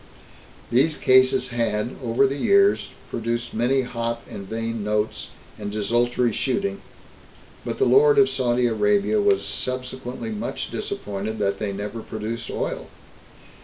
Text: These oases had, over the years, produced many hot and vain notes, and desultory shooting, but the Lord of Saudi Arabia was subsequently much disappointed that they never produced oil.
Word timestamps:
These 0.71 0.97
oases 1.07 1.49
had, 1.49 1.91
over 2.03 2.25
the 2.25 2.35
years, 2.35 2.89
produced 3.11 3.53
many 3.53 3.83
hot 3.83 4.23
and 4.27 4.49
vain 4.49 4.83
notes, 4.83 5.27
and 5.59 5.71
desultory 5.71 6.33
shooting, 6.33 6.81
but 7.63 7.77
the 7.77 7.85
Lord 7.85 8.17
of 8.17 8.27
Saudi 8.27 8.65
Arabia 8.65 9.21
was 9.21 9.45
subsequently 9.45 10.31
much 10.31 10.71
disappointed 10.71 11.37
that 11.37 11.59
they 11.59 11.71
never 11.71 11.99
produced 12.01 12.49
oil. 12.49 12.87